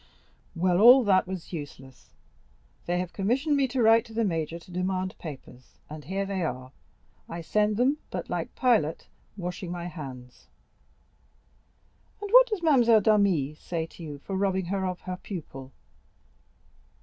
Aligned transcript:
Well, 0.55 0.79
all 0.81 1.03
that 1.03 1.27
was 1.27 1.53
useless. 1.53 2.15
They 2.87 2.97
have 2.97 3.13
commissioned 3.13 3.55
me 3.55 3.67
to 3.67 3.83
write 3.83 4.03
to 4.05 4.15
the 4.15 4.23
major 4.23 4.57
to 4.57 4.71
demand 4.71 5.15
papers, 5.19 5.77
and 5.91 6.03
here 6.05 6.25
they 6.25 6.41
are. 6.41 6.71
I 7.29 7.41
send 7.41 7.77
them, 7.77 7.99
but 8.09 8.27
like 8.27 8.55
Pilate—washing 8.55 9.69
my 9.71 9.85
hands." 9.85 10.47
"And 12.19 12.31
what 12.31 12.47
does 12.47 12.63
Mademoiselle 12.63 13.01
d'Armilly 13.01 13.53
say 13.53 13.85
to 13.85 14.01
you 14.03 14.17
for 14.17 14.35
robbing 14.35 14.65
her 14.65 14.87
of 14.87 15.01
her 15.01 15.17
pupil?" 15.17 15.71